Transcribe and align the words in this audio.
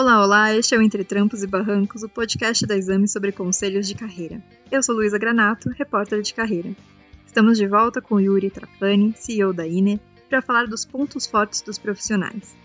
Olá, 0.00 0.24
olá, 0.24 0.54
este 0.54 0.76
é 0.76 0.78
o 0.78 0.82
Entre 0.82 1.02
Trampos 1.02 1.42
e 1.42 1.46
Barrancos, 1.48 2.04
o 2.04 2.08
podcast 2.08 2.64
da 2.64 2.76
Exame 2.76 3.08
sobre 3.08 3.32
conselhos 3.32 3.84
de 3.88 3.96
carreira. 3.96 4.40
Eu 4.70 4.80
sou 4.80 4.94
Luísa 4.94 5.18
Granato, 5.18 5.70
repórter 5.70 6.22
de 6.22 6.32
carreira. 6.32 6.70
Estamos 7.26 7.58
de 7.58 7.66
volta 7.66 8.00
com 8.00 8.20
Yuri 8.20 8.48
Trapani, 8.48 9.12
CEO 9.16 9.52
da 9.52 9.66
INE, 9.66 10.00
para 10.30 10.40
falar 10.40 10.68
dos 10.68 10.84
pontos 10.84 11.26
fortes 11.26 11.62
dos 11.62 11.78
profissionais. 11.78 12.56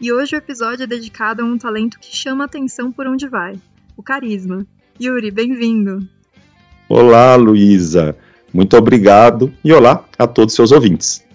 E 0.00 0.12
hoje 0.12 0.36
o 0.36 0.38
episódio 0.38 0.84
é 0.84 0.86
dedicado 0.86 1.42
a 1.42 1.44
um 1.44 1.58
talento 1.58 1.98
que 1.98 2.14
chama 2.14 2.44
atenção 2.44 2.92
por 2.92 3.08
onde 3.08 3.26
vai, 3.26 3.60
o 3.96 4.02
carisma. 4.02 4.64
Yuri, 5.02 5.32
bem-vindo! 5.32 6.08
Olá, 6.88 7.34
Luísa! 7.34 8.16
Muito 8.54 8.76
obrigado 8.76 9.52
e 9.64 9.72
olá 9.72 10.04
a 10.16 10.24
todos 10.28 10.54
seus 10.54 10.70
ouvintes. 10.70 11.25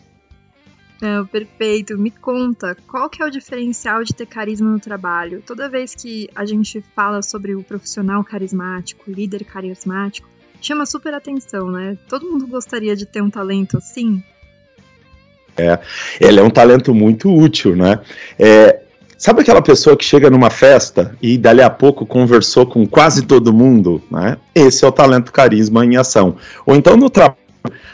Não, 1.01 1.25
perfeito. 1.25 1.97
Me 1.97 2.11
conta, 2.11 2.77
qual 2.87 3.09
que 3.09 3.23
é 3.23 3.25
o 3.25 3.31
diferencial 3.31 4.03
de 4.03 4.13
ter 4.13 4.27
carisma 4.27 4.69
no 4.69 4.79
trabalho? 4.79 5.41
Toda 5.43 5.67
vez 5.67 5.95
que 5.95 6.29
a 6.35 6.45
gente 6.45 6.83
fala 6.95 7.23
sobre 7.23 7.55
o 7.55 7.63
profissional 7.63 8.23
carismático, 8.23 9.09
líder 9.09 9.43
carismático, 9.43 10.29
chama 10.61 10.85
super 10.85 11.15
atenção, 11.15 11.71
né? 11.71 11.97
Todo 12.07 12.29
mundo 12.29 12.45
gostaria 12.45 12.95
de 12.95 13.07
ter 13.07 13.19
um 13.19 13.31
talento 13.31 13.77
assim. 13.77 14.23
É, 15.57 15.79
ele 16.19 16.39
é 16.39 16.43
um 16.43 16.51
talento 16.51 16.93
muito 16.93 17.33
útil, 17.35 17.75
né? 17.75 17.99
É, 18.37 18.81
sabe 19.17 19.41
aquela 19.41 19.61
pessoa 19.61 19.97
que 19.97 20.05
chega 20.05 20.29
numa 20.29 20.51
festa 20.51 21.17
e 21.19 21.35
dali 21.35 21.63
a 21.63 21.69
pouco 21.69 22.05
conversou 22.05 22.67
com 22.67 22.85
quase 22.85 23.23
todo 23.23 23.51
mundo, 23.51 24.01
né? 24.09 24.37
Esse 24.53 24.85
é 24.85 24.87
o 24.87 24.91
talento 24.91 25.31
carisma 25.31 25.83
em 25.83 25.97
ação. 25.97 26.37
Ou 26.63 26.75
então 26.75 26.95
no 26.95 27.09
trabalho 27.09 27.40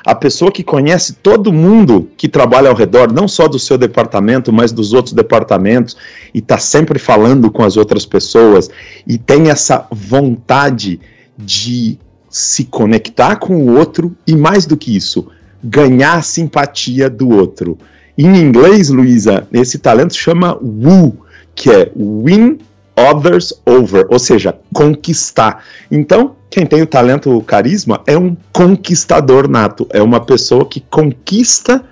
a 0.05 0.15
pessoa 0.15 0.51
que 0.51 0.63
conhece 0.63 1.13
todo 1.13 1.53
mundo 1.53 2.09
que 2.17 2.27
trabalha 2.27 2.69
ao 2.69 2.75
redor, 2.75 3.11
não 3.11 3.27
só 3.27 3.47
do 3.47 3.59
seu 3.59 3.77
departamento, 3.77 4.51
mas 4.53 4.71
dos 4.71 4.93
outros 4.93 5.13
departamentos, 5.13 5.97
e 6.33 6.39
está 6.39 6.57
sempre 6.57 6.99
falando 6.99 7.51
com 7.51 7.63
as 7.63 7.77
outras 7.77 8.05
pessoas, 8.05 8.69
e 9.05 9.17
tem 9.17 9.49
essa 9.49 9.85
vontade 9.91 10.99
de 11.37 11.97
se 12.29 12.65
conectar 12.65 13.37
com 13.37 13.55
o 13.55 13.77
outro, 13.77 14.15
e 14.25 14.35
mais 14.35 14.65
do 14.65 14.77
que 14.77 14.95
isso, 14.95 15.27
ganhar 15.63 16.15
a 16.15 16.21
simpatia 16.21 17.09
do 17.09 17.29
outro. 17.29 17.77
Em 18.17 18.37
inglês, 18.37 18.89
Luísa, 18.89 19.47
esse 19.51 19.77
talento 19.77 20.15
chama 20.15 20.57
woo, 20.61 21.17
que 21.53 21.69
é 21.69 21.91
win 21.95 22.57
others 22.97 23.53
over, 23.65 24.07
ou 24.09 24.17
seja, 24.17 24.57
conquistar. 24.73 25.63
Então, 25.91 26.35
quem 26.49 26.65
tem 26.65 26.81
o 26.81 26.87
talento, 26.87 27.35
o 27.35 27.43
carisma, 27.43 28.01
é 28.07 28.17
um 28.17 28.35
conquistador 28.51 29.47
nato, 29.47 29.87
é 29.91 30.01
uma 30.01 30.19
pessoa 30.19 30.65
que 30.65 30.81
conquista 30.81 31.85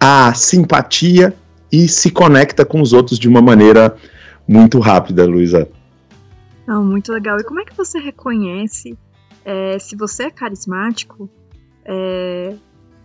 a 0.00 0.32
simpatia 0.32 1.34
e 1.70 1.86
se 1.88 2.10
conecta 2.10 2.64
com 2.64 2.80
os 2.80 2.92
outros 2.92 3.18
de 3.18 3.28
uma 3.28 3.42
maneira 3.42 3.94
muito 4.46 4.78
rápida, 4.78 5.26
Luísa. 5.26 5.68
Não, 6.66 6.84
muito 6.84 7.12
legal. 7.12 7.38
E 7.38 7.44
como 7.44 7.60
é 7.60 7.64
que 7.64 7.76
você 7.76 7.98
reconhece 7.98 8.96
é, 9.44 9.78
se 9.78 9.96
você 9.96 10.24
é 10.24 10.30
carismático? 10.30 11.28
É, 11.84 12.54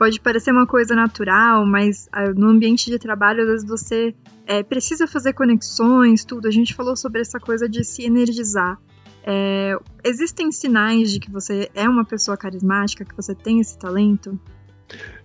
pode 0.04 0.20
parecer 0.20 0.52
uma 0.52 0.68
coisa 0.68 0.94
natural, 0.94 1.66
mas 1.66 2.09
ah, 2.12 2.30
no 2.36 2.50
ambiente 2.50 2.92
de 2.92 3.00
trabalho, 3.00 3.44
às 3.44 3.48
vezes 3.48 3.66
você 3.66 4.14
é, 4.46 4.62
precisa 4.62 5.08
fazer 5.08 5.32
conexões, 5.32 6.26
tudo. 6.26 6.46
A 6.46 6.52
gente 6.52 6.73
falou 6.73 6.94
sobre 6.98 7.22
essa 7.22 7.40
coisa 7.40 7.70
de 7.70 7.86
se 7.86 8.04
energizar. 8.04 8.78
É, 9.26 9.78
existem 10.04 10.52
sinais 10.52 11.09
de 11.09 11.22
que 11.22 11.31
você 11.31 11.70
é 11.74 11.88
uma 11.88 12.04
pessoa 12.04 12.36
carismática, 12.36 13.06
que 13.06 13.16
você 13.16 13.34
tem 13.34 13.62
esse 13.62 13.78
talento? 13.78 14.38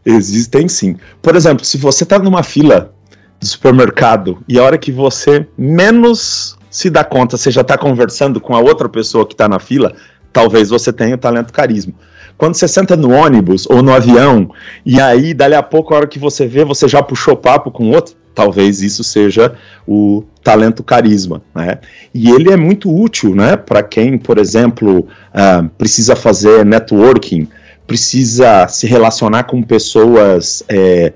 Existem 0.07 0.69
sim. 0.69 0.97
Por 1.21 1.35
exemplo, 1.35 1.65
se 1.65 1.77
você 1.77 2.05
está 2.05 2.17
numa 2.17 2.45
fila 2.45 2.95
de 3.41 3.49
supermercado 3.49 4.45
e 4.47 4.61
a 4.61 4.63
hora 4.63 4.79
que 4.79 4.93
você 4.93 5.49
menos 5.59 6.57
se 6.71 6.89
dá 6.89 7.03
conta, 7.03 7.37
você 7.37 7.51
já 7.51 7.63
está 7.63 7.77
conversando 7.77 8.41
com 8.41 8.55
a 8.55 8.61
outra 8.61 8.89
pessoa 8.89 9.27
que 9.27 9.35
está 9.35 9.49
na 9.49 9.59
fila, 9.59 9.97
talvez 10.33 10.71
você 10.71 10.93
tenha 10.93 11.17
o 11.17 11.19
talento 11.19 11.53
carisma. 11.53 11.95
Quando 12.39 12.55
você 12.55 12.69
senta 12.69 12.97
no 12.97 13.11
ônibus 13.11 13.67
ou 13.69 13.83
no 13.83 13.93
avião 13.93 14.49
e 14.87 15.01
aí, 15.01 15.35
dali 15.35 15.57
a 15.57 15.63
pouco, 15.63 15.93
a 15.93 15.97
hora 15.99 16.07
que 16.07 16.21
você 16.21 16.47
vê, 16.47 16.65
você 16.65 16.87
já 16.87 17.03
puxou 17.03 17.37
papo 17.37 17.69
com 17.69 17.91
outro, 17.91 18.15
talvez 18.33 18.81
isso 18.81 19.03
seja 19.03 19.53
o 19.87 20.23
talento 20.45 20.85
carisma, 20.85 21.43
né? 21.53 21.79
E 22.15 22.31
ele 22.31 22.53
é 22.53 22.57
muito 22.57 22.95
útil, 22.95 23.35
né, 23.35 23.57
para 23.57 23.83
quem, 23.83 24.17
por 24.17 24.39
exemplo, 24.39 25.01
uh, 25.01 25.69
precisa 25.77 26.15
fazer 26.15 26.65
networking, 26.65 27.49
precisa 27.85 28.69
se 28.69 28.87
relacionar 28.87 29.43
com 29.45 29.61
pessoas 29.61 30.63
é, 30.69 31.13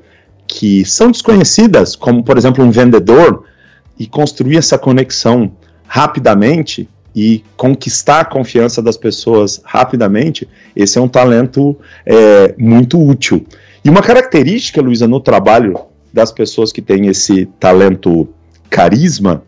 que 0.49 0.85
são 0.85 1.13
desconhecidas, 1.13 1.95
como 1.95 2.25
por 2.25 2.37
exemplo 2.37 2.65
um 2.65 2.71
vendedor, 2.71 3.45
e 3.99 4.07
construir 4.07 4.57
essa 4.57 4.77
conexão 4.77 5.53
rapidamente 5.87 6.89
e 7.15 7.45
conquistar 7.57 8.21
a 8.21 8.25
confiança 8.25 8.81
das 8.81 8.97
pessoas 8.97 9.61
rapidamente, 9.65 10.49
esse 10.75 10.99
é 10.99 11.01
um 11.01 11.09
talento 11.09 11.77
é, 12.07 12.55
muito 12.59 13.01
útil. 13.01 13.47
E 13.85 13.91
uma 13.91 14.03
característica, 14.03 14.81
Luísa, 14.81 15.07
no 15.07 15.21
trabalho 15.21 15.79
das 16.13 16.31
pessoas 16.31 16.73
que 16.73 16.81
têm 16.81 17.07
esse 17.09 17.47
talento 17.59 18.29
carisma 18.71 19.43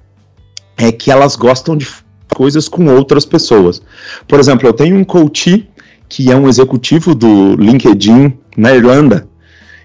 é 0.76 0.90
que 0.90 1.10
elas 1.10 1.36
gostam 1.36 1.76
de 1.76 1.86
coisas 2.34 2.68
com 2.68 2.86
outras 2.86 3.24
pessoas. 3.24 3.80
Por 4.26 4.40
exemplo, 4.40 4.68
eu 4.68 4.72
tenho 4.72 4.96
um 4.96 5.04
coach 5.04 5.68
que 6.08 6.30
é 6.30 6.36
um 6.36 6.48
executivo 6.48 7.14
do 7.14 7.54
LinkedIn 7.56 8.36
na 8.56 8.74
Irlanda 8.74 9.26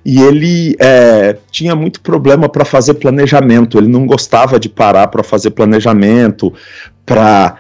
e 0.03 0.21
ele 0.21 0.75
é, 0.79 1.37
tinha 1.51 1.75
muito 1.75 2.01
problema 2.01 2.49
para 2.49 2.65
fazer 2.65 2.95
planejamento. 2.95 3.77
Ele 3.77 3.87
não 3.87 4.05
gostava 4.05 4.59
de 4.59 4.69
parar 4.69 5.07
para 5.07 5.23
fazer 5.23 5.51
planejamento, 5.51 6.53
para 7.05 7.57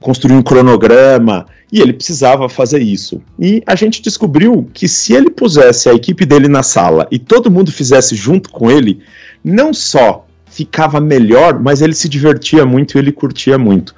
construir 0.00 0.34
um 0.34 0.42
cronograma 0.42 1.46
e 1.72 1.80
ele 1.80 1.92
precisava 1.92 2.48
fazer 2.48 2.82
isso. 2.82 3.22
E 3.38 3.62
a 3.66 3.74
gente 3.74 4.02
descobriu 4.02 4.68
que 4.72 4.86
se 4.86 5.14
ele 5.14 5.30
pusesse 5.30 5.88
a 5.88 5.94
equipe 5.94 6.24
dele 6.26 6.48
na 6.48 6.62
sala 6.62 7.06
e 7.10 7.18
todo 7.18 7.50
mundo 7.50 7.72
fizesse 7.72 8.14
junto 8.14 8.50
com 8.50 8.70
ele, 8.70 9.00
não 9.42 9.72
só 9.72 10.26
ficava 10.46 11.00
melhor, 11.00 11.58
mas 11.58 11.80
ele 11.80 11.94
se 11.94 12.08
divertia 12.08 12.66
muito 12.66 12.96
e 12.96 12.98
ele 12.98 13.10
curtia 13.10 13.56
muito. 13.56 13.94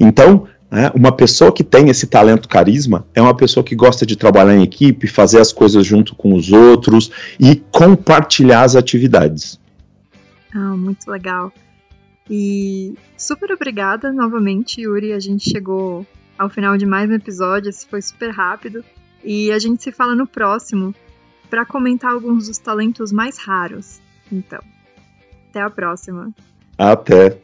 Então, 0.00 0.48
né, 0.70 0.90
uma 0.94 1.12
pessoa 1.12 1.52
que 1.52 1.62
tem 1.62 1.88
esse 1.88 2.06
talento 2.06 2.48
carisma 2.48 3.06
é 3.14 3.22
uma 3.22 3.36
pessoa 3.36 3.62
que 3.62 3.76
gosta 3.76 4.04
de 4.04 4.16
trabalhar 4.16 4.56
em 4.56 4.62
equipe, 4.62 5.06
fazer 5.06 5.38
as 5.38 5.52
coisas 5.52 5.86
junto 5.86 6.14
com 6.16 6.34
os 6.34 6.50
outros 6.50 7.10
e 7.38 7.56
compartilhar 7.70 8.62
as 8.62 8.74
atividades. 8.74 9.60
Ah, 10.54 10.76
muito 10.76 11.08
legal. 11.08 11.52
E 12.30 12.94
super 13.16 13.50
obrigada 13.52 14.12
novamente, 14.12 14.80
Yuri. 14.80 15.12
A 15.12 15.20
gente 15.20 15.48
chegou 15.48 16.06
ao 16.38 16.48
final 16.48 16.76
de 16.76 16.86
mais 16.86 17.08
um 17.10 17.14
episódio, 17.14 17.68
esse 17.68 17.86
foi 17.86 18.00
super 18.00 18.30
rápido. 18.30 18.84
E 19.24 19.52
a 19.52 19.58
gente 19.58 19.82
se 19.82 19.92
fala 19.92 20.14
no 20.14 20.26
próximo 20.26 20.94
para 21.48 21.66
comentar 21.66 22.12
alguns 22.12 22.48
dos 22.48 22.58
talentos 22.58 23.12
mais 23.12 23.38
raros. 23.38 24.00
Então, 24.30 24.60
até 25.48 25.60
a 25.60 25.70
próxima. 25.70 26.32
Até. 26.78 27.38